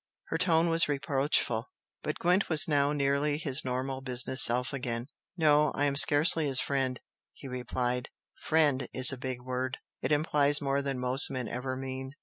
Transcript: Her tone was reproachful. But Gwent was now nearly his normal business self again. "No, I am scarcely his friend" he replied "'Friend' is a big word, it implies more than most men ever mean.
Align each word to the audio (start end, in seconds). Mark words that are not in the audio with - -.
Her 0.29 0.39
tone 0.39 0.69
was 0.71 0.89
reproachful. 0.89 1.69
But 2.01 2.17
Gwent 2.17 2.49
was 2.49 2.67
now 2.67 2.91
nearly 2.91 3.37
his 3.37 3.63
normal 3.63 4.01
business 4.01 4.41
self 4.43 4.73
again. 4.73 5.05
"No, 5.37 5.71
I 5.75 5.85
am 5.85 5.95
scarcely 5.95 6.47
his 6.47 6.59
friend" 6.59 6.99
he 7.33 7.47
replied 7.47 8.09
"'Friend' 8.33 8.87
is 8.95 9.11
a 9.13 9.17
big 9.19 9.43
word, 9.43 9.77
it 10.01 10.11
implies 10.11 10.59
more 10.59 10.81
than 10.81 10.97
most 10.97 11.29
men 11.29 11.47
ever 11.47 11.75
mean. 11.75 12.13